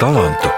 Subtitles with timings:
[0.00, 0.48] talantu.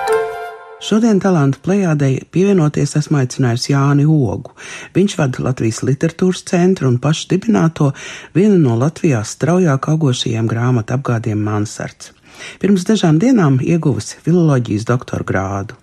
[0.82, 4.52] Šodien talantu plējādei pievienoties esmu aicinājusi Jāni Ogu.
[4.94, 7.88] Viņš vada Latvijas literatūras centru un pašu dibināto
[8.36, 12.12] vienu no Latvijās straujāk augošajiem grāmatu apgādiem Mansards.
[12.62, 15.78] Pirms dažām dienām ieguvusi filoloģijas doktora grādu.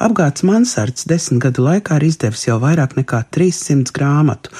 [0.00, 4.52] Apgāds Mansards desmit gadu laikā ir izdevis jau vairāk nekā 300 grāmatu,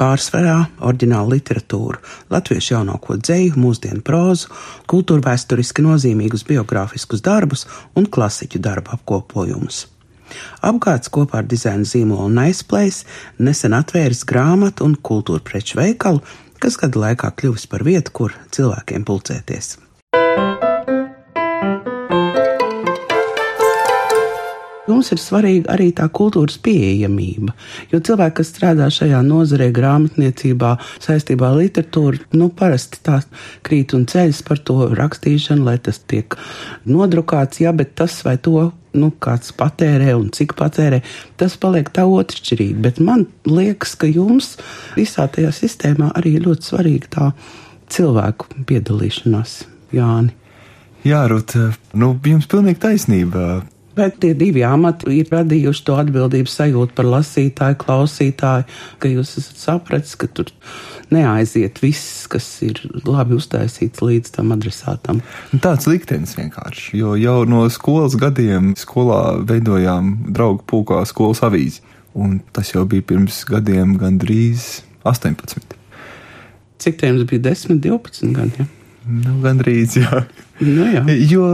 [0.00, 2.00] pārsvarā oriģinālu literatūru,
[2.32, 4.50] latviešu jaunāko dzēju, mūsdienu prózu,
[4.90, 9.84] kultūra vēsturiski nozīmīgus biogrāfiskus darbus un klasiķu darbu apkopojumus.
[10.66, 13.02] Apgāds kopā ar dizaina zīmolu Naisplēs
[13.42, 16.22] nesen atvēris grāmatu un kultūra preču veikalu,
[16.62, 19.76] kas gadu laikā kļuvis par vietu, kur cilvēkiem pulcēties.
[24.90, 27.54] Mums ir svarīga arī tā kultūras pieejamība,
[27.92, 33.20] jo cilvēki, kas strādā šajā nozarē, grāmatniecībā, saistībā ar literatūru, nu, parasti tā
[33.66, 36.36] krīt un ceļas par to rakstīšanu, lai tas tiek
[36.90, 41.00] nodrukāts, jā, bet tas vai to nu, kāds patērē un cik patērē,
[41.40, 42.78] tas paliek tā otršķirīgi.
[42.82, 44.56] Bet man liekas, ka jums
[44.98, 47.30] visā tajā sistēmā arī ļoti svarīga tā
[47.90, 49.60] cilvēku piedalīšanās,
[49.94, 50.34] Jāni.
[51.06, 51.56] Jā, Rūt,
[51.96, 53.62] nu, jums pilnīgi taisnība.
[53.96, 58.66] Bet tie divi amati ir radījuši to atbildības sajūtu par lasītāju, klausītāju,
[59.02, 60.52] ka jūs esat sapratis, ka tur
[61.10, 65.24] neaiziet viss, kas ir labi uztaisīts līdz tam adresātam.
[65.64, 71.82] Tāds liktenis vienkārši, jo jau no skolas gadiem skolā veidojām draugu pulkā skolas avīzi,
[72.14, 75.74] un tas jau bija pirms gadiem gandrīz 18.
[76.80, 78.62] Cik tiem bija 10, 12 gadi?
[78.62, 78.70] Ja?
[79.10, 80.24] Nu, gandrīz, jā.
[80.62, 81.02] Nu, jā.
[81.26, 81.46] Jo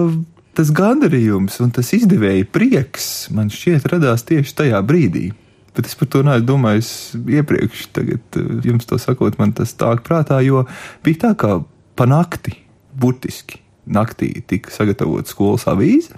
[0.56, 5.30] tas gandarījums un tas izdevēja prieks man šķiet radās tieši tajā brīdī.
[5.76, 6.90] Bet es par to neesmu domājis
[7.20, 7.82] iepriekš.
[7.92, 10.64] Tagad, eh, jums to sakot, man tas tā prātā, jo
[11.04, 11.60] bija tā kā
[11.96, 12.56] pa nakti,
[12.96, 16.16] burtiski naktī tika sagatavota skolas avīze,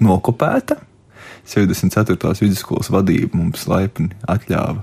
[0.00, 0.80] nokopēta.
[1.46, 2.40] 74.
[2.42, 4.82] vidusskolas vadība mums laipni atļāva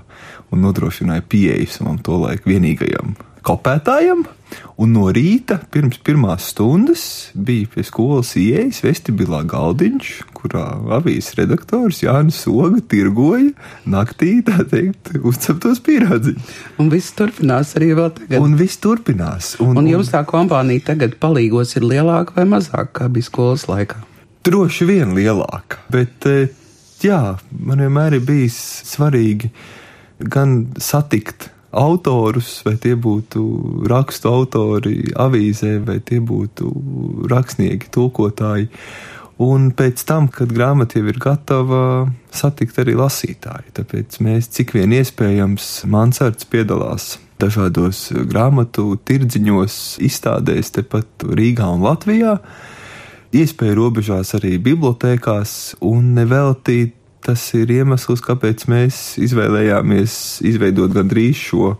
[0.50, 3.12] un nodrošināja pieeju savam to laiku vienīgajam
[3.44, 4.24] kopētājam.
[4.78, 10.64] Un no rīta, pirms pirmās stundas, bija pie skolas ieejas vestibilā galdiņš, kurā
[10.98, 13.52] avīzes redaktors Jānis Soga tirgoja
[13.90, 16.50] naktī, tā teikt, uzceptos pierādziņus.
[16.82, 18.36] Un viss turpinās arī vēl tagad.
[18.42, 19.54] Un viss turpinās.
[19.62, 24.02] Un, un jums tā kompānija tagad palīgos ir lielāka vai mazāka, kā bija skolas laikā?
[24.44, 26.52] Droši vien lielāka, bet eh,
[27.02, 27.22] jā,
[27.64, 28.58] man vienmēr ir bijis
[28.90, 29.50] svarīgi
[30.30, 33.42] gan satikt autorus, vai tie būtu
[33.90, 36.70] rakstu autori avīzē, vai tie būtu
[37.30, 38.70] rakstnieki, tulkotāji.
[39.44, 43.74] Un pēc tam, kad grāmata jau ir gatava, satikt arī lasītāji.
[43.74, 52.38] Tāpēc mēs cik vien iespējams Mansards piedalās dažādos grāmatu tirdziņos, izstādēs tepat Rīgā un Latvijā.
[53.34, 61.74] Iespēja robežās arī bibliotēkās un neveltīt tas ir iemesls, kāpēc mēs izvēlējāmies izveidot gandrīz šo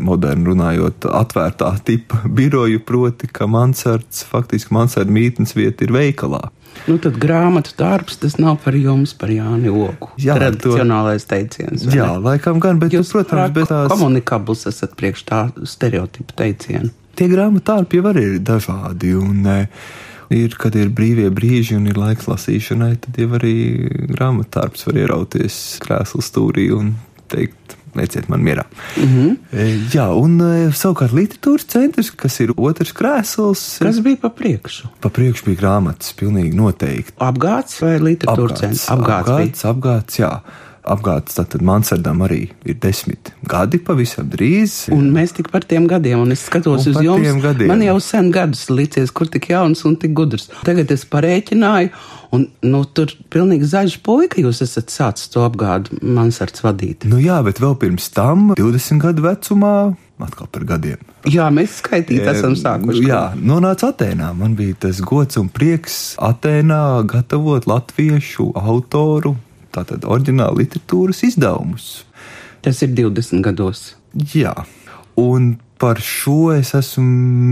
[0.00, 6.46] modernu runājot, atvērtā tipa biroju, proti, ka mansards, faktiski mansarda mītnes vieta ir veikalā.
[6.86, 10.08] Nu, tad grāmatu darbs tas nav par jums, par Jāni Ogu.
[10.20, 11.34] Jā, tradicionālais to...
[11.34, 11.84] teiciens.
[11.92, 12.22] Jā, ne?
[12.24, 13.90] laikam gan, bet jūs, protams, bez tās.
[13.92, 16.88] Komunikabls esat priekš tā stereotipa teiciena.
[17.18, 19.84] Tie grāmatu darbi jau arī ir dažādi, un uh,
[20.32, 23.56] ir, kad ir brīvie brīži un ir laiks lasīšanai, tad jau arī
[24.12, 26.94] grāmatārps var ierauties krēslu stūrī un
[27.32, 28.64] teikt, lieciet man mierā.
[28.96, 29.36] Mm -hmm.
[29.92, 33.62] Jā, un e, savukārt literatūras centrs, kas ir otrs krēsls.
[33.84, 34.88] Kas bija pa priekšu?
[35.00, 37.12] Pa priekšu bija grāmatas, pilnīgi noteikti.
[37.18, 38.88] Apgāds vai literatūras centrs?
[38.88, 40.40] Apgāds, apgāds, apgāds, jā
[40.82, 44.88] apgādes, tātad Mansardam arī ir desmit gadi pavisam drīz.
[44.94, 48.32] Un mēs tik par tiem gadiem, un es skatos un uz jums, man jau sen
[48.34, 50.48] gadus licies, kur tik jauns un tik gudrs.
[50.66, 51.92] Tagad es parēķināju,
[52.34, 57.06] un, nu, tur pilnīgi zaļš puika jūs esat sācis to apgādu Mansards vadīt.
[57.10, 59.76] Nu jā, bet vēl pirms tam, 20 gadu vecumā,
[60.22, 60.98] atkal par gadiem.
[61.30, 63.06] Jā, mēs skaitīt esam sākuši.
[63.06, 64.32] Jā, nonāca Atēnā.
[64.38, 69.36] Man bija tas gods un prieks Atēnā gatavot latviešu autoru
[69.74, 71.90] tātad oriģināla literatūras izdevumus.
[72.62, 73.92] Tas ir 20 gados.
[74.34, 74.54] Jā,
[75.18, 77.02] un par šo es esmu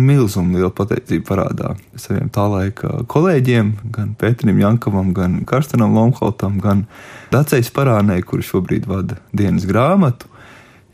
[0.07, 6.85] milzumu lielu pateicību parādā saviem tā laika kolēģiem, gan Pēterim Jankavam, gan Karstenam Lomholtam, gan
[7.35, 10.31] Dacējs Parānē, kurš šobrīd vada dienas grāmatu,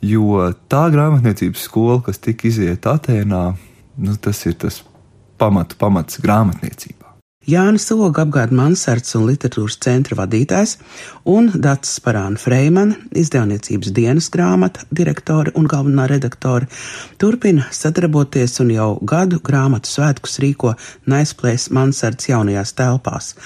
[0.00, 3.44] jo tā grāmatniecības skola, kas tika iziet Atēnā,
[4.00, 4.80] nu, tas ir tas
[5.36, 6.95] pamatu pamats grāmatniecībā.
[7.46, 10.72] Jānis Oga apgāda Mansards un literatūras centra vadītājs
[11.30, 16.66] un Dats Parāna Freimana, izdevniecības dienas grāmata direktore un galvenā redaktore,
[17.22, 20.72] turpina sadarboties un jau gadu grāmatu svētkus rīko
[21.06, 23.36] Naisplēs Mansards jaunajās telpās,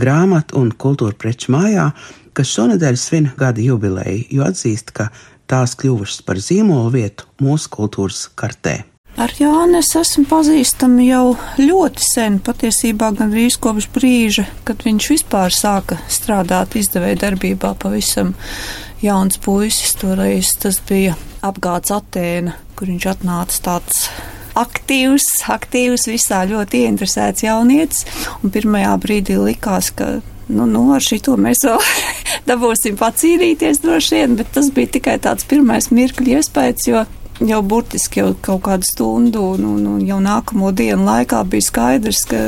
[0.00, 1.90] grāmatu un kultūra preču mājā,
[2.32, 5.10] kas šonadēļ svin gada jubileju, jo atzīst, ka
[5.52, 8.78] tās kļuvušas par zīmolu vietu mūsu kultūras kartē.
[9.20, 11.24] Ar Jāni es esmu pazīstama jau
[11.60, 18.30] ļoti sen, patiesībā gandrīz kopš brīža, kad viņš vispār sāka strādāt izdevēja darbībā pavisam
[19.04, 19.92] jauns puisis.
[20.00, 24.06] Toreiz tas bija apgāds Atēna, kur viņš atnāca tāds
[24.56, 28.08] aktīvs, aktīvs, visā ļoti ieinteresēts jaunietis,
[28.40, 30.14] un pirmajā brīdī likās, ka
[30.48, 31.92] nu, nu, ar šito mēs vēl
[32.48, 37.08] dabūsim pacīnīties droši vien, bet tas bija tikai tāds pirmais mirkļu iespējas, jo
[37.40, 42.24] jau burtiski jau kaut kādu stundu un, un, un jau nākamo dienu laikā bija skaidrs,
[42.28, 42.42] ka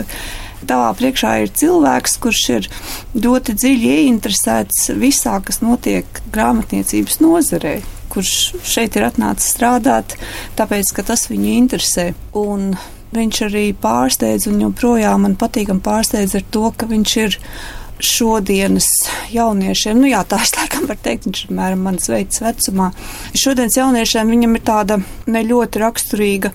[0.69, 2.69] tavā priekšā ir cilvēks, kurš ir
[3.19, 7.81] ļoti dziļi ieinteresēts visā, kas notiek grāmatniecības nozarē
[8.13, 8.33] kurš
[8.69, 10.17] šeit ir atnācis strādāt,
[10.59, 12.11] tāpēc, ka tas viņu interesē.
[12.37, 12.75] Un
[13.13, 17.39] viņš arī pārsteidz, un joprojām man patīkam pārsteidz ar to, ka viņš ir
[18.03, 18.89] šodienas
[19.33, 22.91] jauniešiem, nu jā, tā es laikam var teikt, viņš ir mēram mans veids vecumā.
[23.39, 24.99] Šodienas jauniešiem viņam ir tāda
[25.31, 26.53] ne ļoti raksturīga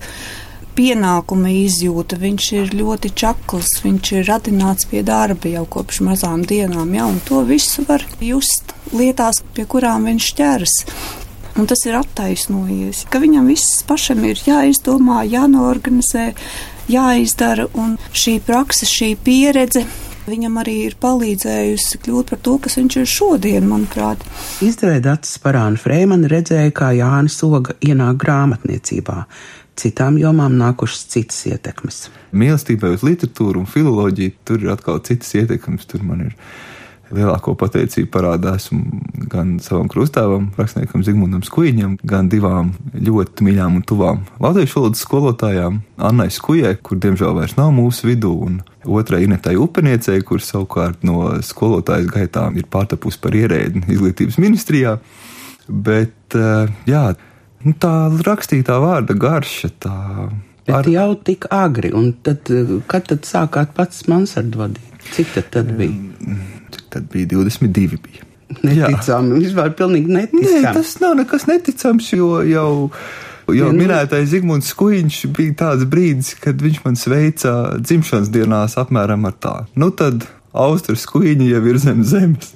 [0.78, 2.18] pienākuma izjūta.
[2.20, 7.22] Viņš ir ļoti čakls, viņš ir radināts pie darba jau kopš mazām dienām, jā, un
[7.26, 10.76] to visu var just lietās, pie kurām viņš ķeras.
[11.58, 16.28] Un tas ir attaisnojies, ka viņam viss pašam ir jāizdomā, jānoorganizē,
[16.92, 19.82] jāizdara, un šī praksa, šī pieredze
[20.30, 24.22] viņam arī ir palīdzējusi kļūt par to, kas viņš ir šodien, manuprāt.
[24.64, 29.22] Izdevēja Dats Parāna Freimana redzēja, kā Jānis Oga ienāk grāmatniecībā.
[29.78, 32.08] Citām jomām nākušas citas ietekmes.
[32.34, 35.86] Mīlestībai uz literatūru un filoloģiju tur ir atkal citas ietekmes.
[35.86, 36.34] Tur man ir
[37.14, 38.68] lielāko pateicību parādās
[39.32, 45.80] gan savam krustāvam, rakstniekam Zigmundam Skuiņam, gan divām ļoti mīļām un tuvām latviešu valodas skolotājām,
[46.08, 51.38] Annai Skujai, kur diemžēl vairs nav mūsu vidū, un otrai Inetai Upeniecei, kur savukārt no
[51.44, 54.98] skolotājas gaitām ir pārtapusi par ierēdni izglītības ministrijā.
[55.68, 57.04] Bet, eh, jā,
[57.64, 57.94] nu, tā
[58.24, 59.96] rakstītā vārda garša, tā.
[60.68, 60.92] Bet ar...
[60.92, 62.48] jau tik agri, un tad,
[62.88, 64.84] kad tad sākāt pats mansardu vadīt?
[65.14, 66.57] Cik tad, tad bija?
[66.92, 68.00] Tad bija 22.
[68.02, 68.26] Bija.
[68.64, 70.62] Neticami, vispār pilnīgi neticami.
[70.64, 72.70] Nē, tas nav nekas neticams, jo jau.
[73.48, 79.24] Jau nu, minētais Zigmunds Kuiņš bija tāds brīdis, kad viņš man sveica dzimšanas dienās apmēram
[79.24, 79.54] ar tā.
[79.72, 82.52] Nu tad Austrijas kuģi jau ir zem zemes,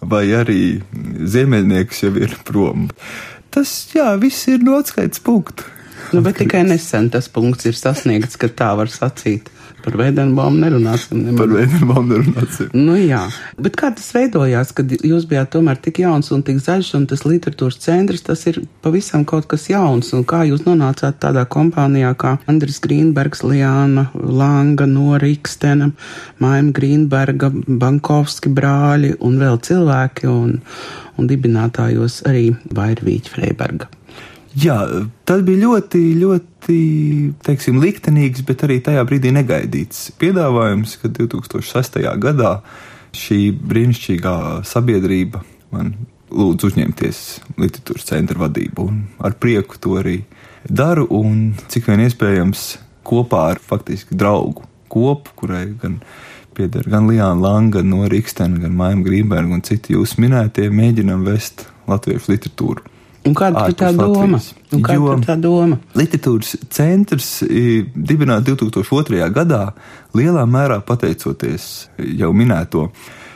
[0.00, 0.80] vai arī
[1.34, 2.88] ziemeļnieks jau ir prom.
[3.52, 5.66] Tas, jā, viss ir no atskaites punktu.
[6.14, 9.50] Nu, bet tikai nesen tas punkts ir sasniegts, ka tā var sacīt.
[9.84, 11.22] Par Veidenbaumu nerunāsim.
[11.24, 11.38] Nemaz.
[11.40, 12.70] Par Veidenbaumu nerunāsim.
[12.76, 13.22] Nu jā,
[13.60, 17.24] bet kā tas veidojās, kad jūs bijāt tomēr tik jauns un tik zaļš un tas
[17.26, 20.12] literatūras centrs, tas ir pavisam kaut kas jauns.
[20.16, 25.90] Un kā jūs nonācāt tādā kompānijā kā Andris Grīnbergs, Liāna Langa, Nora Ikstena,
[26.42, 30.58] Maima Grīnberga, Bankovski brāļi un vēl cilvēki un,
[31.16, 33.90] un dibinātājos arī Vairvīķa Freiberga.
[34.58, 34.80] Jā,
[35.30, 36.78] tas bija ļoti, ļoti
[37.46, 42.00] teiksim, liktenīgs, bet arī tajā brīdī negaidīts piedāvājums, ka 2006.
[42.18, 42.56] gadā
[43.14, 44.34] šī brīnišķīgā
[44.66, 45.94] sabiedrība man
[46.34, 47.22] lūdz uzņemties
[47.62, 48.88] literatūras centra vadību,
[49.22, 50.18] ar prieku to arī
[50.66, 52.66] daru, un cik vien iespējams
[53.06, 56.00] kopā ar faktiski draugu kopu, kurai gan
[56.58, 61.68] pieder gan Lijāna Langa, no Rikstena, gan Maima Grīnberga un citi jūs minētie, mēģinam vest
[61.90, 62.89] latviešu literatūru
[63.28, 64.40] Un kāda ir tā doma?
[64.72, 65.76] Un kāda ir tā doma?
[65.98, 69.20] Literatūras centrs dibināts 2002.
[69.34, 69.62] gadā
[70.16, 72.88] lielā mērā pateicoties jau minēto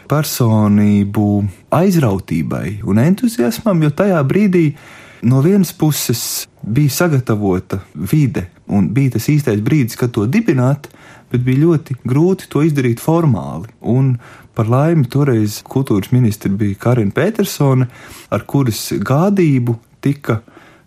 [0.09, 1.29] personību
[1.75, 4.67] aizrautībai un entuziasmam, jo tajā brīdī
[5.25, 10.89] no vienas puses bija sagatavota vide un bija tas īstais brīdis, kad to dibināt,
[11.33, 13.73] bet bija ļoti grūti to izdarīt formāli.
[13.81, 14.15] Un
[14.55, 17.89] Par laimi toreiz kultūras ministri bija Karina Petersone,
[18.31, 20.41] ar kuras gādību tika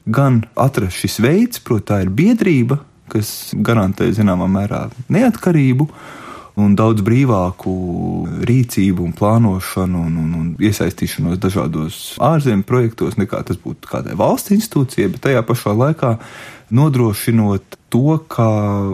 [0.08, 2.80] gan atrasts šis veids, proti, tā ir biedrība,
[3.12, 5.90] kas garantē zināmā mērā neatkarību
[6.58, 7.72] un daudz brīvāku
[8.50, 14.56] rīcību un plānošanu un, un, un iesaistīšanos dažādos ārzemju projektos, nekā tas būtu kādai valsts
[14.56, 16.16] institūcijai, bet tajā pašā laikā
[16.74, 18.48] nodrošinot to, ka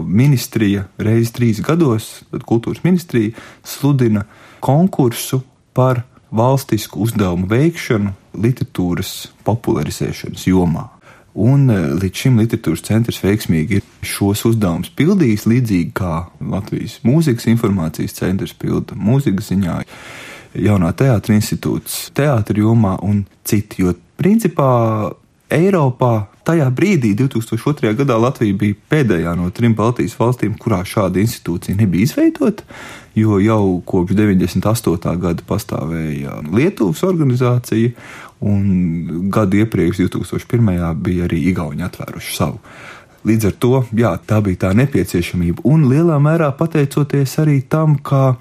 [0.04, 3.34] ministrija reiz trīs gados, tad kultūras ministrija
[3.66, 4.26] sludina
[4.64, 5.42] konkursu
[5.74, 6.04] par
[6.34, 9.14] valstisku uzdevumu veikšanu literatūras
[9.46, 10.93] popularizēšanas jomā.
[11.34, 17.48] Un e, līdz šim literatūras centrs veiksmīgi ir šos uzdevumus pildījis, līdzīgi kā Latvijas mūzikas
[17.50, 19.80] informācijas centrs pilda mūzikas ziņā,
[20.62, 23.82] jaunā teātris institūts, teātris jomā un citi.
[23.82, 24.70] Jo principā
[25.54, 26.12] Eiropā
[26.46, 27.92] tajā brīdī, 2002.
[27.98, 32.66] gadā, Latvija bija pēdējā no trim Baltijas valstīm, kurā šāda institūcija nebija izveidota,
[33.14, 35.16] jo jau kopš 98.
[35.22, 37.94] gada pastāvēja Lietuvas organizācija,
[38.44, 40.94] un gadu iepriekš, 2001.
[41.00, 42.60] bija arī Igauni atvēruši savu.
[43.24, 48.34] Līdz ar to jā, tā bija tā nepieciešamība, un lielā mērā pateicoties arī tam, ka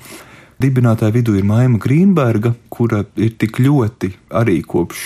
[0.59, 5.05] dibinātāja vidū ir Maima Grīnberga, kura ir tik ļoti arī kopš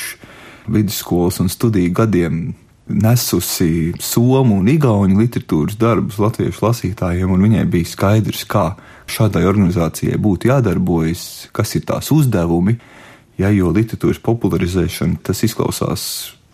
[0.74, 2.41] vidusskolas un studiju gadiem
[2.88, 8.71] nesusi somu un igauņu literatūras darbus latviešu lasītājiem, un viņai bija skaidrs, kā
[9.11, 12.77] šādai organizācijai būtu jādarbojas, kas ir tās uzdevumi,
[13.39, 16.03] ja, jo literatūras popularizēšana tas izklausās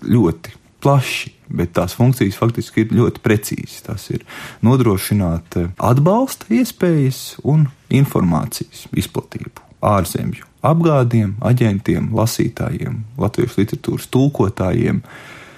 [0.03, 3.83] ļoti plaši, bet tās funkcijas faktiski ir ļoti precīzas.
[3.87, 4.25] Tas ir
[4.65, 15.01] nodrošināt atbalsta iespējas un informācijas izplatību ārzemju apgādiem, aģentiem, lasītājiem, latviešu literatūras tulkotājiem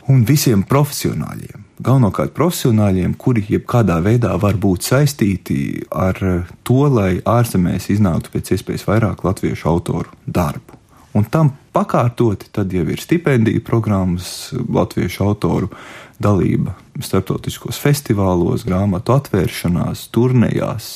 [0.09, 1.64] un visiem profesionāļiem.
[1.84, 6.15] Galvenokārt profesionāļiem, kuri jebkādā veidā var būt saistīti ar
[6.63, 10.79] to, lai ārzemēs iznāktu pēc iespējas vairāk latviešu autoru darbu.
[11.15, 15.70] Un tam pakārtoti tad jau ir stipendiju programmas, latviešu autoru
[16.20, 20.89] dalība starptautiskos festivālos, grāmatu atvēršanās, turnejās,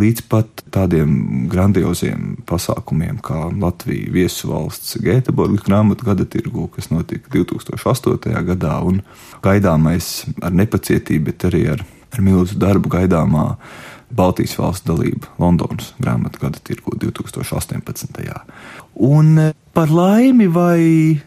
[0.00, 7.30] līdz pat tādiem grandioziem pasākumiem kā Latvijas viesu valsts Gēteborgas grāmatu gada tirgu, kas notika
[7.34, 8.34] 2008.
[8.50, 9.02] gadā, un
[9.44, 11.84] gaidāmais ar nepacietību, bet arī ar,
[12.14, 13.52] ar milzu darbu gaidāmā
[14.14, 18.34] Baltijas valsts dalība Londonas grāmatu gada tirgu 2018.
[18.94, 19.30] Un
[19.74, 20.80] par laimi, vai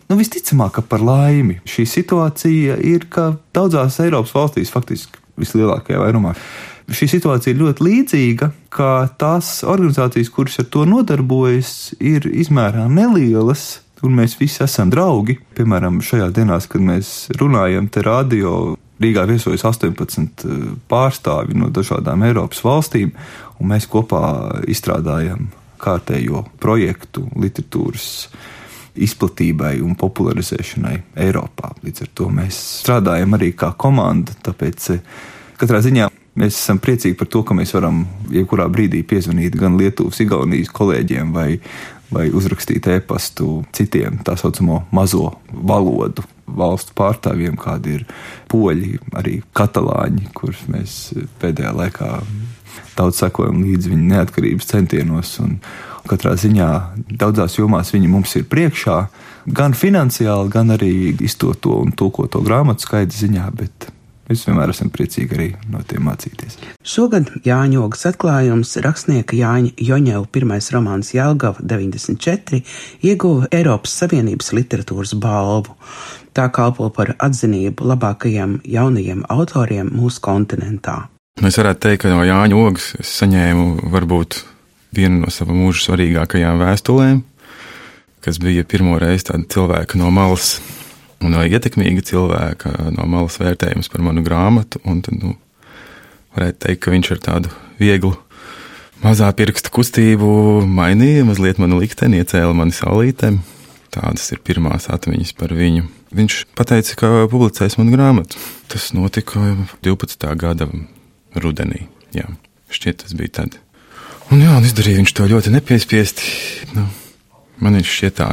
[0.07, 6.33] nu, visticamāk, ka par laimi šī situācija ir, ka daudzās Eiropas valstīs, faktiski vislielākajā vairumā,
[6.87, 13.81] šī situācija ir ļoti līdzīga, ka tās organizācijas, kuras ar to nodarbojas, ir izmērā nelielas.
[14.05, 15.39] Un mēs visi esam draugi.
[15.57, 22.23] Piemēram, šajā dienās, kad mēs runājam, te radio Rīgā viesojas 18 eh, pārstāvi no dažādām
[22.25, 23.11] Eiropas valstīm,
[23.57, 24.21] un mēs kopā
[24.69, 25.49] izstrādājam
[25.81, 28.07] kārtējo projektu literatūras
[28.97, 31.75] izplatībai un popularizēšanai Eiropā.
[31.85, 35.03] Līdz ar to mēs strādājam arī kā komanda, tāpēc eh,
[35.57, 38.03] katrā ziņā Mēs esam priecīgi par to, ka mēs varam
[38.33, 41.49] jebkurā brīdī piezvanīt gan Lietuvas, Igaunijas kolēģiem vai,
[42.13, 48.05] vai uzrakstīt e-pastu citiem tā saucamo mazo valodu valstu pārstāvjiem, kādi ir
[48.51, 50.95] poļi, arī katalāņi, kurus mēs
[51.41, 52.13] pēdējā laikā
[52.97, 55.33] daudz sekojam līdz viņu neatkarības centienos.
[55.43, 55.57] Un
[56.07, 56.69] katrā ziņā
[57.19, 59.01] daudzās jomās viņi mums ir priekšā,
[59.57, 60.93] gan finansiāli, gan arī
[61.25, 63.91] iztoto un tulkoto grāmatu skaita ziņā, bet
[64.27, 66.57] Mēs vienmēr esam priecīgi arī no tiem mācīties.
[66.83, 72.59] Šogad Jāņa Ogas atklājums rakstnieka Jāņa Joņeva pirmais romāns Jelgava 94
[73.07, 75.77] ieguva Eiropas Savienības literatūras balvu.
[76.35, 81.05] Tā kalpo par atzinību labākajiem jaunajiem autoriem mūsu kontinentā.
[81.41, 84.41] Mēs varētu teikt, ka no Jāņa Ogas es saņēmu varbūt
[84.97, 87.21] vienu no sava mūža svarīgākajām vēstulēm,
[88.25, 90.57] kas bija pirmo reizi tāda cilvēka no malas
[91.21, 94.81] vai ietekmīga cilvēka no malas vērtējums par manu grāmatu.
[94.83, 95.35] Tad, nu,
[96.37, 98.13] varētu teikt, ka viņš ar tādu vieglu,
[99.03, 103.39] mazā pirksta kustību mainīja mazliet manu likteni, iecēla mani saulītēm.
[103.97, 105.87] Tādas ir pirmās atmiņas par viņu.
[106.17, 108.37] Viņš teica, ka publicēs manu grāmatu.
[108.69, 109.41] Tas notika
[109.85, 110.27] 12.
[110.37, 110.67] gada
[111.35, 111.87] rudenī.
[112.15, 112.27] Jā,
[112.73, 113.57] šķiet, tas bija tad.
[114.27, 116.31] Un jā, un izdarīja viņš to ļoti nepiespiesti.
[116.75, 116.85] Nu,
[117.63, 118.29] man viņš šķiet tā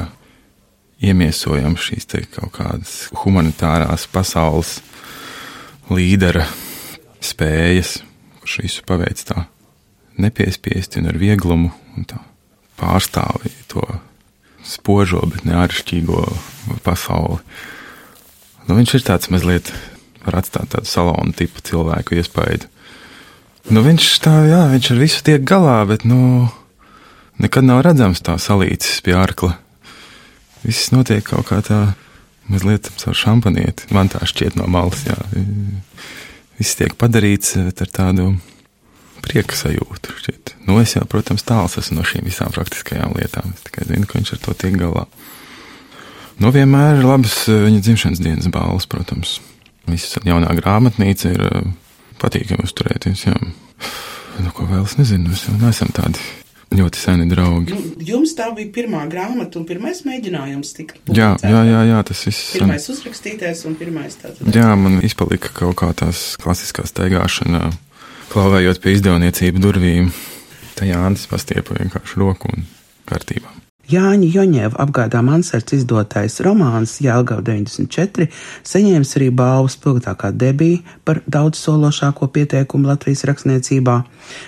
[1.05, 4.79] iemiesojam šīs te kaut kādas humanitārās pasaules
[5.93, 6.47] līdera
[7.25, 7.99] spējas,
[8.41, 9.47] kurš visu paveic tā
[10.21, 12.21] nepiespiesti un ar vieglumu un tā
[12.81, 13.85] pārstāvīja to
[14.65, 16.23] spožo, bet neāršķīgo
[16.87, 17.41] pasauli.
[18.65, 19.73] Nu, viņš ir tāds mazliet,
[20.25, 22.71] var atstāt tādu salonu tipu cilvēku iespaidu.
[23.73, 26.49] Nu, viņš tā, jā, viņš ar visu tiek galā, bet, nu,
[27.41, 29.55] nekad nav redzams tā salīdzis pie arkla
[30.65, 31.81] viss notiek kaut kā tā
[32.51, 33.89] mazliet caur šampanieti.
[33.95, 35.17] Man tā šķiet no malas, jā.
[36.59, 38.35] Viss tiek padarīts ar tādu
[39.25, 40.19] prieka sajūtu.
[40.21, 40.55] Šķiet.
[40.69, 43.55] Nu, es jau, protams, tāls esmu no šīm visām praktiskajām lietām.
[43.57, 45.07] Es tikai zinu, ka viņš ar to tiek galā.
[46.43, 49.39] Nu, vienmēr ir labas eh, viņa dzimšanas dienas balvas, protams.
[49.89, 51.69] Viss jaunā grāmatnīca ir eh,
[52.21, 53.27] patīkami uzturēties.
[53.29, 53.37] Jā.
[54.43, 56.21] Nu, ko vēl es nezinu, mēs jau neesam tādi
[56.75, 57.75] ļoti seni draugi.
[57.75, 62.23] Nu, jums tā bija pirmā grāmata un pirmais mēģinājums tikt Jā, jā, jā, jā, tas
[62.29, 62.53] viss.
[62.57, 64.49] Pirmais uzrakstītais un pirmais tātad.
[64.55, 67.69] Jā, man izpalika kaut kā tās klasiskā staigāšana,
[68.33, 70.11] klauvējot pie izdevniecību durvīm.
[70.75, 72.67] Tā Jānis pastiepa vienkārši roku un
[73.07, 73.53] kārtībā.
[73.85, 78.31] Jāņa Joņēva apgādā Mansards izdotais romāns Jēlgava 94
[78.65, 83.97] saņēmis arī balvu spilgtākā debija par daudz sološāko pieteikumu Latvijas rakstniecībā,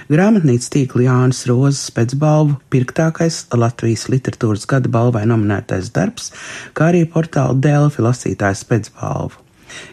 [0.08, 6.32] grāmatnīcas tīkla Jānis Rozes pēcbalvu pirktākais Latvijas literatūras gada balvai nominētais darbs,
[6.72, 9.44] kā arī portāla Delfi lasītājs pēcbalvu.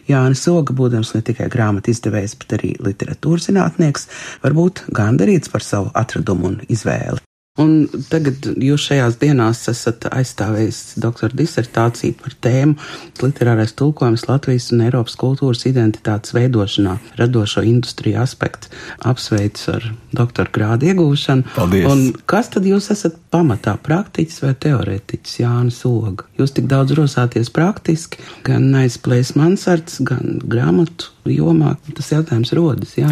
[0.08, 4.08] Jānis Oga, būdams ne tikai grāmatu izdevējs, bet arī literatūras zinātnieks,
[4.46, 7.20] varbūt gandarīts par savu atradumu un izvēli.
[7.62, 12.74] Un tagad jūs šajās dienās esat aizstāvējis doktora disertāciju par tēmu
[13.20, 18.72] literārais tulkojums Latvijas un Eiropas kultūras identitātes veidošanā, radošo industriju aspektu.
[19.06, 21.54] Apsveicu ar doktora grādu iegūšanu.
[21.54, 21.86] Paldies!
[21.92, 26.26] Un kas tad jūs esat pamatā, praktiķis vai teorētiķis Jānis Oga?
[26.34, 28.18] Jūs tik daudz rosāties praktiski,
[28.50, 31.76] gan aizplēs mansards, gan grāmatu jomā.
[31.94, 33.08] Tas jautājums rodas, jā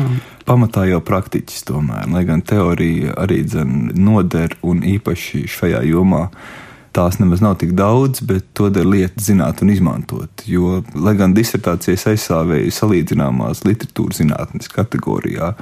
[0.48, 3.42] pamatā jau praktiķis tomēr, lai gan teorija arī
[3.94, 6.28] noder un īpaši šajā jomā.
[6.92, 10.42] Tās nemaz nav tik daudz, bet to der lieta zināt un izmantot.
[10.44, 15.54] Jo, lai gan disertācijas aizsāvēju salīdzināmās literatūras zinātnes kategorijā,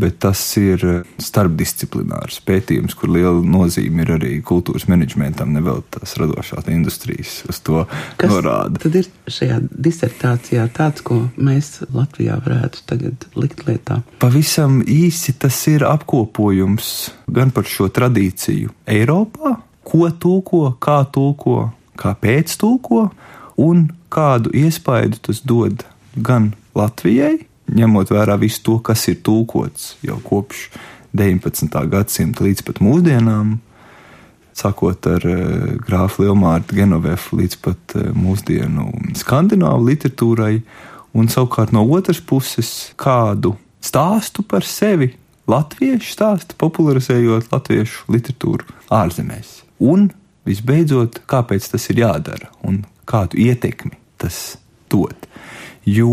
[0.00, 0.82] bet tas ir
[1.22, 7.84] starpdisciplinārs pētījums, kur liela nozīme ir arī kultūras menedžmentam, nevēl tās radošās industrijas uz to
[8.20, 8.80] Kas norāda.
[8.82, 14.02] Tad ir šajā disertācijā tāds, ko mēs Latvijā varētu tagad likt lietā.
[14.22, 16.92] Pavisam īsi tas ir apkopojums
[17.32, 23.08] gan par šo tradīciju Eiropā, ko tulko, kā tulko, kāpēc tulko
[23.56, 25.84] un kādu iespaidu tas dod
[26.16, 30.68] gan Latvijai, ņemot vērā visu to, kas ir tulkots jau kopš
[31.16, 31.70] 19.
[31.90, 33.56] gadsimta līdz pat mūsdienām,
[34.56, 40.60] sākot ar uh, grāfu Lielmārtu Genovefu līdz pat uh, mūsdienu skandināvu literatūrai,
[41.16, 43.54] un savukārt no otras puses kādu
[43.84, 45.14] stāstu par sevi,
[45.48, 49.60] latviešu stāstu, popularizējot latviešu literatūru ārzemēs.
[49.80, 50.10] Un
[50.46, 54.56] visbeidzot, kāpēc tas ir jādara un kādu ietekmi tas
[54.90, 55.14] dod.
[55.86, 56.08] Jo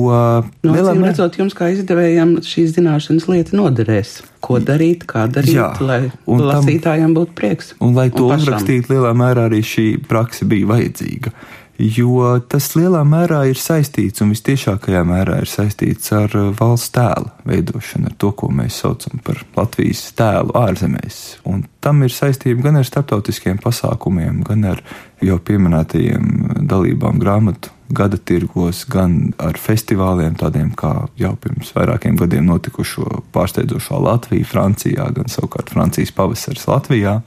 [0.61, 4.19] no, lielā mērā redzot, jums kā izdevējam šīs zināšanas lieta noderēs.
[4.43, 7.73] Ko darīt, kā darīt, Jā, lai lasītājiem tam, būtu prieks.
[7.81, 11.33] Un lai to uzrakstītu, lielā mērā arī šī praksa bija vajadzīga.
[11.81, 17.33] Jo tas lielā mērā ir saistīts un visciešākajā mērā ir saistīts ar uh, valsts tēla
[17.49, 21.21] veidošanu, ar to, ko mēs saucam par Latvijas tēlu ārzemēs.
[21.49, 24.83] Un tam ir saistība gan ar starptautiskiem pasākumiem, gan ar
[25.25, 32.47] jau pieminētajiem dalībām grāmatu gada tirgos, gan ar festivāliem, tādiem kā jau pirms vairākiem gadiem
[32.49, 37.19] notikušo pārsteidzošo Latviju, Francijā, gan savukārt Francijas pavasaris Latvijā.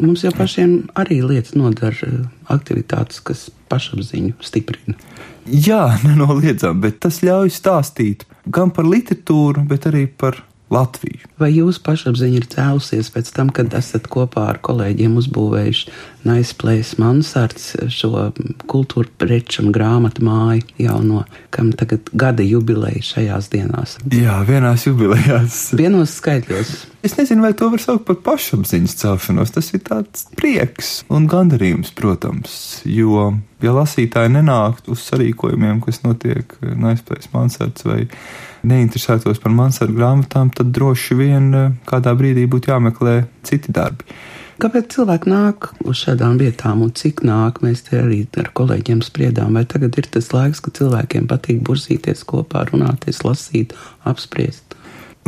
[0.00, 2.20] Mums jau pašiem arī lietas nodara eh,
[2.52, 4.96] aktivitātes, kas pašapziņu stiprina.
[5.46, 11.26] Jā, nenoliedzami, bet tas ļauj stāstīt gan par literatūru, bet arī par Latviju.
[11.40, 15.94] Vai jūsu pašapziņa ir cēlusies pēc tam, kad esat kopā ar kolēģiem uzbūvējuši
[16.26, 18.26] Naisplēs Mansards šo
[18.70, 23.96] kultūra preču un grāmatu māju jauno, kam tagad gada jubileja šajās dienās?
[24.12, 25.60] Jā, vienās jubilejās.
[25.80, 26.74] Vienos skaitļos.
[27.06, 29.54] Es nezinu, vai to var saukt par pašapziņas celšanos.
[29.54, 32.52] Tas ir tāds prieks un gandarījums, protams,
[32.84, 33.30] jo,
[33.64, 38.04] ja lasītāji nenāktu uz sarīkojumiem, kas notiek Naisplēs Mansards vai
[38.66, 44.04] neinteresētos par mansardu grāmatām, tad droši vien eh, kādā brīdī būtu jāmeklē citi darbi.
[44.60, 47.62] Kāpēc cilvēki nāk uz šādām vietām un cik nāk?
[47.64, 52.26] Mēs te arī ar kolēģiem spriedām, vai tagad ir tas laiks, kad cilvēkiem patīk burzīties
[52.28, 53.72] kopā, runāties, lasīt,
[54.04, 54.76] apspriest.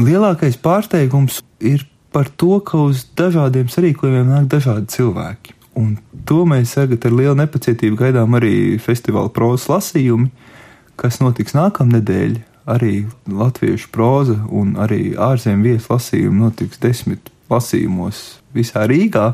[0.02, 5.56] Lielākais pārsteigums ir par to, ka uz dažādiem sarīkojumiem nāk dažādi cilvēki.
[5.80, 5.96] Un
[6.28, 10.28] to mēs tagad ar lielu nepacietību gaidām arī festivāla prozas lasījumi,
[11.00, 12.36] kas notiks nākamnedēļ
[12.68, 18.22] arī latviešu proza un arī ārzemju viesu lasījumi notiks desmit lasījumos
[18.56, 19.32] visā Rīgā,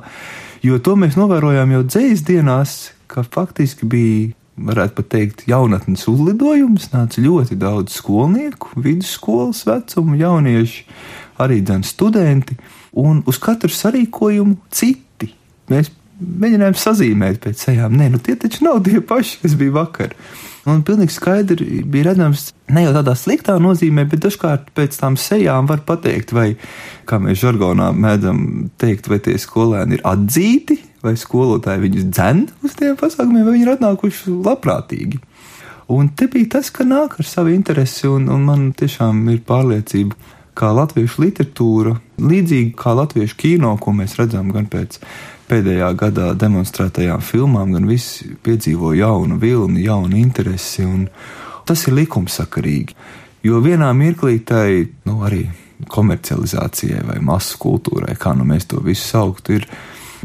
[0.63, 2.75] jo to mēs novērojām jau dzējas dienās,
[3.11, 10.85] ka faktiski bija, varētu pat teikt, jaunatnes uzlidojums, nāca ļoti daudz skolnieku, vidusskolas vecumu jaunieši,
[11.43, 12.59] arī dzēn studenti,
[12.99, 15.31] un uz katru sarīkojumu citi.
[15.71, 20.15] Mēs mēģinājām sazīmēt pēc sejām, nē, nu tie taču nav tie paši, kas bija vakar.
[20.69, 25.69] Un pilnīgi skaidri bija redzams, ne jau tādā sliktā nozīmē, bet dažkārt pēc tām sejām
[25.71, 26.51] var pateikt, vai,
[27.09, 28.41] kā mēs žargonā mēdzam
[28.81, 33.67] teikt, vai tie skolēni ir atzīti, vai skolotāji viņus dzen uz tiem pasākumiem, vai viņi
[33.69, 35.23] ir atnākuši labprātīgi.
[35.89, 40.19] Un te bija tas, ka nāk ar savu interesi, un, un man tiešām ir pārliecība,
[40.59, 44.99] kā latviešu literatūra, līdzīgi kā latviešu kino, ko mēs redzam gan pēc
[45.49, 50.87] pēdējā gadā demonstrētajām filmām, gan visi piedzīvo jaunu vilni, jaunu interesi,
[51.69, 52.97] tas ir likumsakarīgi.
[53.47, 55.45] Jo vienā mirklī tai, nu, arī
[55.87, 59.67] komercializācijai vai masu kultūrai, kā nu mēs to visu sauktu, ir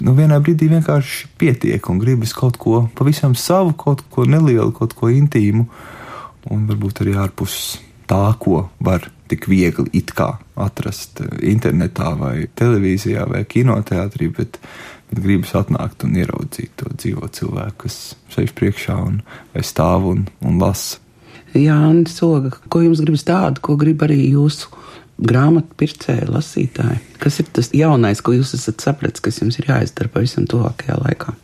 [0.01, 4.95] nu, vienā brīdī vienkārši pietiek un gribas kaut ko pavisam savu, kaut ko nelielu, kaut
[4.97, 5.67] ko intīmu,
[6.51, 7.77] un varbūt arī ārpus
[8.09, 10.03] tā, ko var tik viegli
[10.55, 14.59] atrast internetā vai televīzijā vai kinoteātrī, bet,
[15.13, 17.97] bet gribas atnākt un ieraudzīt to dzīvo cilvēku, kas
[18.33, 19.21] sēž priekšā un
[19.61, 20.99] stāv un, un lasa.
[21.53, 21.77] Jā,
[22.09, 24.71] Soga, ko jums gribas tādu, ko grib arī jūsu
[25.21, 26.99] grāmatu pircēji, lasītāji?
[27.21, 31.35] Kas ir tas jaunais, ko jūs esat sapratis, kas jums ir jāizdara pavisam tuvākajā laikā?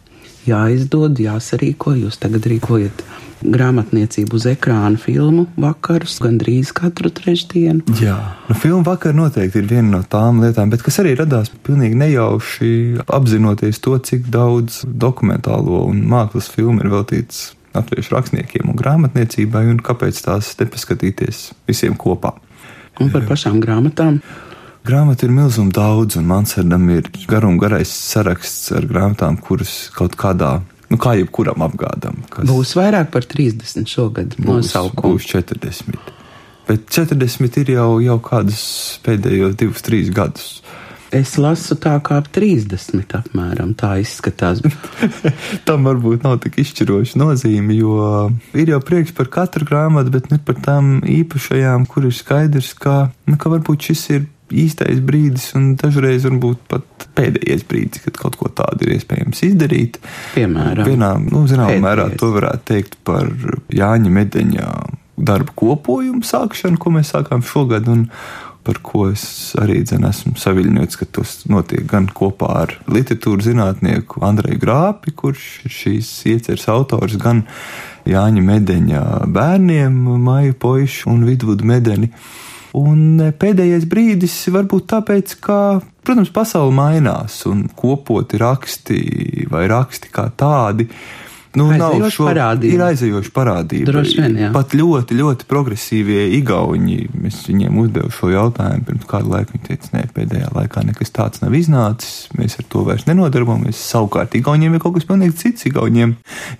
[0.49, 3.03] Jāizdod, jāsarīko, jūs tagad rīkojat
[3.39, 7.95] grāmatniecību uz ekrāna filmu vakarus, gandrīz katru trešdienu.
[8.01, 8.17] Jā,
[8.49, 12.73] nu, filmu vakar noteikti ir viena no tām lietām, bet kas arī radās pilnīgi nejauši
[13.05, 19.81] apzinoties to, cik daudz dokumentālo un mākslas filmu ir veltīts latviešu rakstniekiem un grāmatniecībai, un
[19.85, 22.35] kāpēc tās nepaskatīties visiem kopā.
[22.99, 24.19] Un par pašām grāmatām.
[24.87, 30.59] Grāmatu ir milzīgi daudz, un Mansardam ir garums garais saraksts ar grāmatām, kuras kaut kādā,
[30.89, 32.21] nu, kā jebkuram apgādam.
[32.47, 35.19] Būs vairāk par 30 šogad nosaukums.
[35.19, 36.15] Būs 40.
[36.69, 38.63] Bet 40 ir jau, jau kādus
[39.05, 40.59] pēdējos divus, trīs gadus.
[41.09, 44.61] Es lasu tā kā ap 30 apmēram, tā izskatās.
[45.67, 50.37] Tam varbūt nav tik izšķiroša nozīme, jo ir jau prieks par katru grāmatu, bet ne
[50.37, 55.73] par tām īpašajām, kur ir skaidrs, ka, nu, ka varbūt šis ir īstais brīdis un
[55.79, 59.99] dažreiz varbūt pat pēdējais brīdis, kad kaut ko tādu ir iespējams izdarīt.
[60.35, 63.31] Piemēram, vienā, nu, zināmā mērā to varētu teikt par
[63.73, 64.67] Jāņa Medeņa
[65.19, 67.89] darbu kopojumu sākšanu, ko mēs sākām šogad.
[67.91, 68.07] Un,
[68.69, 69.23] par ko es
[69.57, 75.45] arī dzen, esmu saviļņots, ka tas notiek gan kopā ar literatūras zinātnieku Andreju Grāpi, kurš
[75.65, 77.45] ir šīs ieceres autors, gan
[78.09, 79.01] Jāņa Medeņa
[79.33, 82.11] bērniem, Maiju Poišu un Vidvudu Medeni.
[82.77, 85.57] Un pēdējais brīdis varbūt tāpēc, ka,
[86.05, 88.99] protams, pasaule mainās un kopoti raksti
[89.49, 90.89] vai raksti kā tādi
[91.57, 92.75] Nu, nav šo parādību.
[92.77, 93.87] Ir aizējoša parādība.
[93.89, 94.49] Droši vien, jā.
[94.53, 99.55] Pat ļoti, ļoti progresīvie igauņi, mēs viņiem uzdevu šo jautājumu pirms kādu laiku.
[99.55, 103.81] Viņi teica, nē, pēdējā laikā nekas tāds nav iznācis, mēs ar to vairs nenodarbojamies.
[103.81, 105.65] Savukārt, igauņiem ir kaut kas pilnīgi cits.
[105.71, 106.15] Igauņiem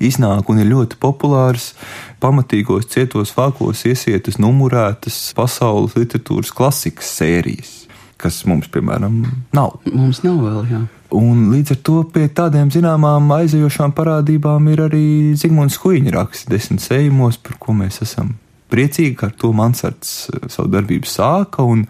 [0.10, 1.76] iznāk un ir ļoti populārs,
[2.24, 7.76] pamatīgos, cietos vākos iesietas, numurētas pasaules literatūras klasikas sērijas,
[8.18, 9.22] kas mums, piemēram,
[9.54, 9.84] nav.
[9.86, 10.88] Mums nav vēl, jā.
[11.16, 15.08] Un līdz ar to pie tādiem zināmām aizejošām parādībām ir arī
[15.40, 18.36] Zigmunds Huīņa raksts desmit sējumos, par ko mēs esam
[18.70, 21.88] priecīgi, ka ar to Mansards eh, savu darbību sāka, un,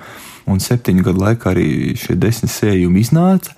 [0.47, 3.55] un septiņu gadu laikā arī šie desmit sējumi iznāca.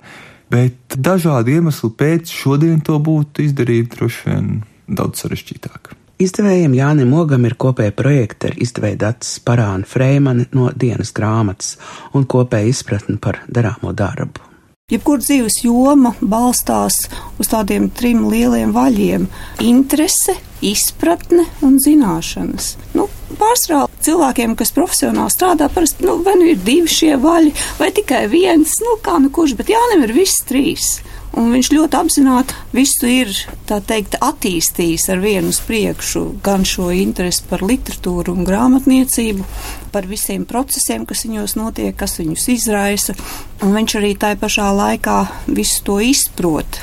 [0.52, 4.52] Bet dažādu iemeslu pēc šodien to būtu izdarīt droši vien
[4.90, 5.94] daudz sarežģītāk.
[6.22, 11.76] Izdevējiem Jānim Ogam ir kopēja projekta ar izdevēja Dats Parāna Freimani no dienas grāmatas
[12.14, 14.51] un kopēja izpratni par darāmo darbu.
[14.92, 16.98] Jebkur dzīves joma balstās
[17.40, 19.24] uz tādiem trim lieliem vaļiem-
[19.72, 22.74] interese, izpratne un zināšanas.
[22.92, 23.06] Nu,
[23.40, 28.26] pārsvarā cilvēkiem, kas profesionāli strādā, parasti nu, vai nu ir divi šie vaļi, vai tikai
[28.28, 31.00] viens, nu kā nu kurš, bet Jānim ir viss trīs.
[31.40, 33.30] Un viņš ļoti apzināti visu ir
[33.68, 39.46] teikt, attīstījis ar vienu priekšu, gan šo interesi par literatūru un grāmatniecību,
[39.94, 43.16] par visiem procesiem, kas viņos notiek, kas viņus izraisa.
[43.64, 45.16] Un viņš arī tajā pašā laikā
[45.48, 46.82] visu to izprot.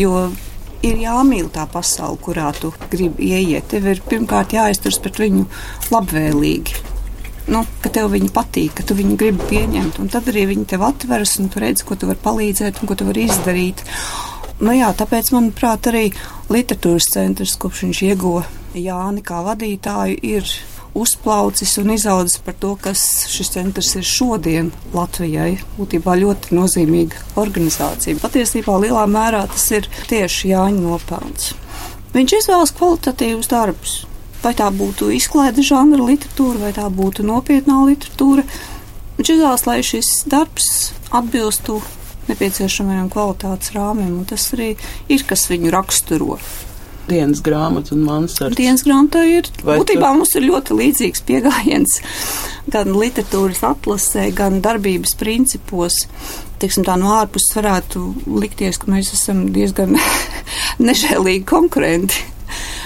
[0.00, 0.30] Jo
[0.84, 3.68] ir jāmīl tā pasaule, kurā tu gribi ieiet.
[3.68, 5.46] Tev ir pirmkārt jāizturas pret viņu
[5.92, 6.93] labvēlīgi
[7.50, 10.00] nu, ka tev viņa patīk, ka tu viņu gribi pieņemt.
[10.02, 12.96] Un tad arī viņi tev atveras un tu redzi, ko tu vari palīdzēt un ko
[12.98, 13.84] tu vari izdarīt.
[14.62, 16.06] Nu, jā, tāpēc, manuprāt, arī
[16.52, 20.48] literatūras centrs, kopš viņš ieguva Jāni kā vadītāju, ir
[20.94, 25.58] uzplaucis un izaudzis par to, kas šis centrs ir šodien Latvijai.
[25.76, 28.22] Būtībā ļoti nozīmīga organizācija.
[28.22, 31.52] Patiesībā lielā mērā tas ir tieši Jāņa nopelns.
[32.14, 34.00] Viņš izvēlas kvalitatīvus darbus
[34.44, 38.44] vai tā būtu izklaide žanra literatūra, vai tā būtu nopietnā literatūra.
[39.22, 41.78] Izvēlas, lai šis darbs atbilstu
[42.28, 44.74] nepieciešamajiem kvalitātes rāmiem, un tas arī
[45.12, 46.38] ir, kas viņu raksturo.
[47.04, 48.56] Dienas grāmata un mansards.
[48.56, 50.18] Dienas grāmatā ir, Vai būtībā tu...
[50.20, 51.98] mums ir ļoti līdzīgs pieejams
[52.72, 56.06] gan literatūras atlasē, gan darbības principos.
[56.62, 58.06] Teiksim, tā no ārpuses varētu
[58.40, 59.98] likties, ka mēs esam diezgan
[60.88, 62.24] nežēlīgi konkurenti.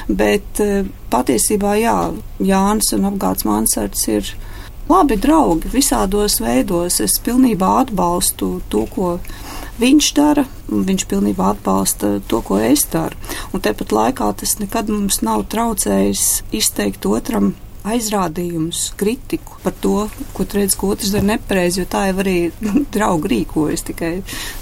[0.08, 1.96] Bet eh, patiesībā, jā,
[2.40, 4.32] Jānis un apgāds Mansards ir
[4.88, 7.00] labi draugi visādos veidos.
[7.04, 9.18] Es pilnībā atbalstu to, ko
[9.78, 13.16] viņš dara, un viņš pilnībā atbalsta to, ko es daru.
[13.52, 17.52] Un tepat laikā tas nekad mums nav traucējis izteikt otram
[17.88, 22.38] aizrādījumus, kritiku par to, ko redz, ka otrs dara nepareizi, jo tā jau arī
[22.94, 24.14] draugi rīkojas tikai.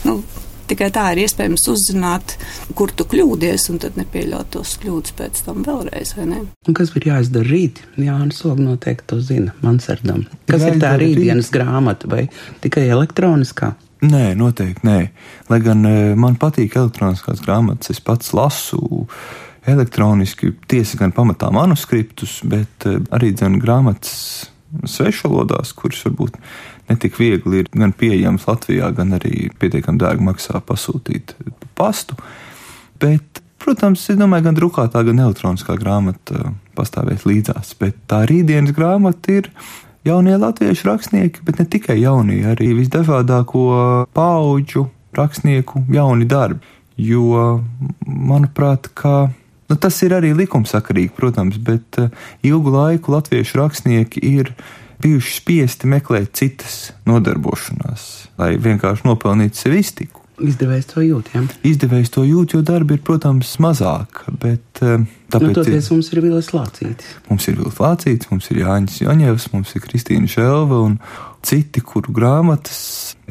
[0.07, 0.21] Nu,
[0.67, 2.37] Tikai tā ir iespējams uzzināt,
[2.79, 6.15] kur tu kļūdies, un tad nepieļaut tos kļūdas pēc tam vēlreiz.
[6.19, 7.83] Un kas ir jāizdara rīt?
[8.03, 10.25] Jā, Soga noteikti to zina, Mansardam.
[10.51, 11.55] Kas jāizdara ir tā rītdienas rīt?
[11.55, 12.25] grāmata vai
[12.65, 13.77] tikai elektroniskā?
[14.07, 14.99] Nē, noteikti nē.
[15.49, 19.07] Lai gan e, man patīk elektroniskās grāmatas, es pats lasu
[19.67, 24.51] elektroniski, tiesa gan pamatā manuskriptus, bet e, arī dzēnu grāmatas
[24.85, 26.37] svešvalodās, kuras varbūt
[26.91, 31.35] netik viegli ir gan pieejamas Latvijā, gan arī pietiekami dārgi maksā pasūtīt
[31.79, 32.17] pastu.
[33.03, 37.75] Bet, protams, es domāju, gan drukātā, gan elektroniskā grāmata pastāvēs līdzās.
[37.81, 39.51] Bet tā rītdienas grāmata ir
[40.07, 43.67] jaunie latviešu rakstnieki, bet ne tikai jaunie, arī visdažādāko
[44.17, 46.63] pauģu rakstnieku jauni darbi.
[46.97, 47.61] Jo,
[48.07, 49.27] manuprāt, ka
[49.67, 52.11] Nu, tas ir arī likumsakarīgi, protams, bet uh,
[52.47, 54.53] ilgu laiku latviešu rakstnieki ir
[55.03, 58.07] bijuši spiesti meklēt citas nodarbošanās,
[58.41, 60.23] lai vienkārši nopelnītu sev iztiku.
[60.37, 61.41] Izdevējs to jūt, jā.
[61.65, 65.47] Izdevējs to jūt, jo darbi ir, protams, mazāk, bet uh, tāpēc.
[65.47, 67.15] Nu, toties mums ir Vilis Lācītis.
[67.31, 70.99] Mums ir Vilis Lācītis, mums ir Jānis Joņevs, mums ir Kristīna Šelva un
[71.47, 72.81] citi, kuru grāmatas,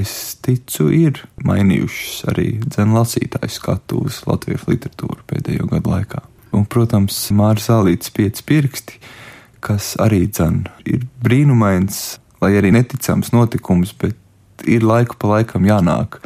[0.02, 6.24] es ticu, ir mainījušas arī dzēnu lasītāju skatu uz latviešu literatūru pēdējo gadu laikā.
[6.58, 8.98] Un, protams, Māris Alīts pieci pirksti,
[9.66, 14.18] kas arī dzēn ir brīnumains, lai arī neticams notikums, bet
[14.70, 16.20] ir laiku pa laikam jānāk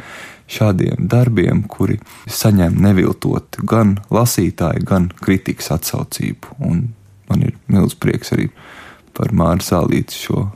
[0.50, 6.56] šādiem darbiem, kuri saņem neviltot gan lasītāju, gan kritikas atsaucību.
[6.66, 6.88] Un
[7.30, 8.50] man ir milzīgs prieks arī
[9.16, 10.48] par Māru Sālīti šo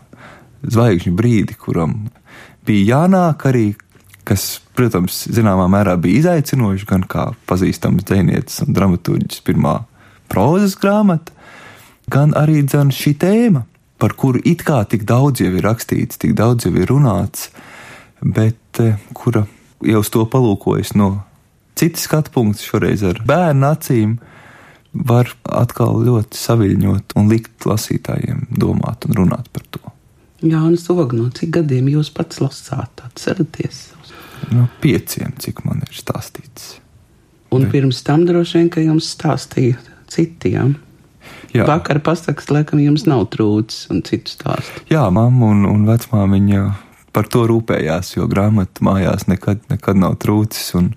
[0.64, 2.08] zvaigžņu brīdi, kuram
[2.66, 3.66] bija jānāk arī,
[4.26, 9.82] kas, protams, zināmā mērā bija izaicinoši, gan kā pazīstams dzinietis un dramaturģis pirmā
[10.32, 11.33] prozas grāmata,
[12.10, 13.64] gan arī dzen šī tēma,
[13.98, 17.50] par kuru it kā tik daudz jau ir rakstīts, tik daudz jau ir runāts,
[18.20, 19.46] bet eh, kura
[19.84, 21.18] ja uz to palūkojas no
[21.78, 24.14] citas skatu punkta, šoreiz ar bērnu acīm,
[24.94, 29.82] var atkal ļoti saviņot un likt lasītājiem domāt un runāt par to.
[30.44, 33.88] Jā, un Zog, no cik gadiem jūs pats lasāt, atceraties?
[34.52, 36.76] No pieciem, cik man ir stāstīts.
[37.54, 37.72] Un Bet...
[37.72, 40.76] pirms tam droši vien, ka jums stāstīja citiem.
[41.54, 41.68] Jā.
[41.68, 44.82] Vakar pasakas, laikam, jums nav trūcis un citu stāstu.
[44.90, 46.62] Jā, mamma un, un vecmāmiņa
[47.14, 50.90] par to rūpējās, jo grāmata mājās nekad, nekad nav trūcis, un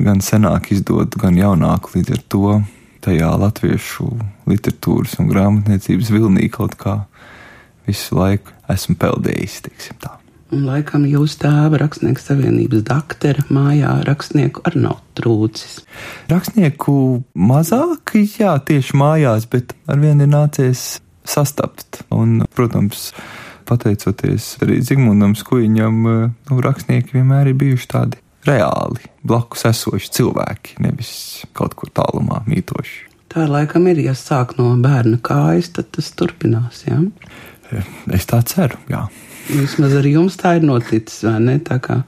[0.00, 2.60] gan senāk izdod, gan jaunāk līdz ar to
[3.04, 4.08] tajā latviešu
[4.48, 6.96] literatūras un grāmatniecības vilnī kaut kā
[7.88, 10.19] visu laiku esmu peldējis, teiksim tā.
[10.50, 15.80] Un laikam jūs tēva rakstnieku savienības daktera mājā rakstnieku arī nav trūcis.
[16.30, 16.94] Rakstnieku
[17.38, 22.02] mazāk, jā, tieši mājās, bet arvien ir nācies sastapt.
[22.10, 23.12] Un, protams,
[23.70, 26.02] pateicoties arī Zigmundam Skuiņam,
[26.50, 31.12] nu, rakstnieki vienmēr ir bijuši tādi reāli, blakus esoši cilvēki, nevis
[31.56, 33.06] kaut kur tālumā mītoši.
[33.30, 36.82] Tā laikam ir, ja sāk no bērna kājas, tad tas turpinās?
[36.90, 39.04] Eh, es tā ceru, jā.
[39.50, 41.56] Vismaz arī jums tā ir noticis, vai ne?
[41.64, 42.02] Tā kā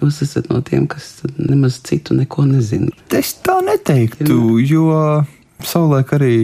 [0.00, 2.90] jūs esat no tiem, kas nemaz citu neko nezina.
[3.14, 4.90] Es tā neteiktu, jo
[5.60, 6.34] savulaik arī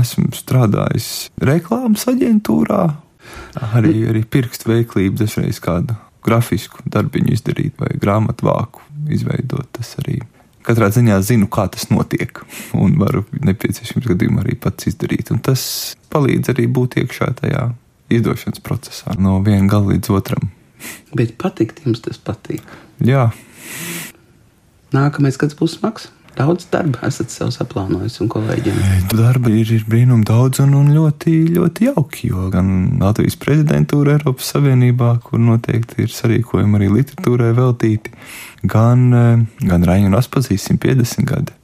[0.00, 1.10] esmu strādājis
[1.46, 2.82] reklāmas aģentūrā,
[3.74, 9.68] Arī, arī pirkstu veiklība dažreiz kādu grafisku darbiņu izdarīt vai grāmatu vāku izveidot.
[9.76, 10.18] Tas arī
[10.66, 12.40] katrā ziņā zinu, kā tas notiek,
[12.76, 15.30] un varu nepieciešams gadījumā arī pats izdarīt.
[15.34, 15.64] Un tas
[16.12, 17.68] palīdz arī būt iekšā tajā
[18.18, 20.50] izdošanas procesā no viena gala līdz otram.
[21.16, 22.64] Bet patikt jums tas patīk?
[23.04, 23.30] Jā.
[24.94, 26.10] Nākamais gads būs smags.
[26.34, 28.78] Daudz darba esat sev saplānojis un kolēģiem.
[29.12, 34.50] Darba ir, ir brīnum daudz un, un ļoti, ļoti jauki, jo gan Latvijas prezidentūra Eiropas
[34.50, 38.14] Savienībā, kur noteikti ir sarīkojumi arī literatūrai veltīti,
[38.66, 41.54] gan, eh, gan Raņu un Aspazīs 150 gadi.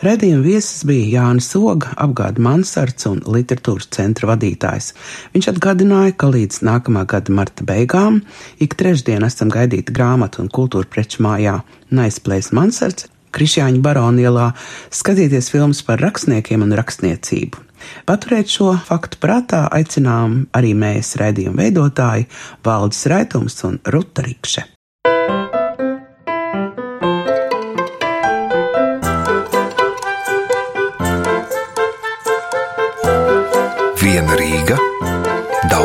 [0.00, 4.94] Redījuma viesis bija Jānis Oga, apgāda Mansards un literatūras centra vadītājs.
[5.34, 8.22] Viņš atgādināja, ka līdz nākamā gada marta beigām
[8.64, 11.58] ik trešdien esam gaidīti grāmatu un kultūra preču mājā
[11.92, 14.48] Naisplēs Mansards, Krišjāņa baronielā,
[14.88, 17.60] skatīties filmas par rakstniekiem un rakstniecību.
[18.08, 22.30] Paturēt šo faktu prātā aicinām arī mēs, raidījuma veidotāji,
[22.64, 24.70] Valdis Raitums un Ruta Rikše.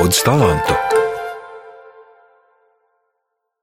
[0.06, 0.95] daudz talantu.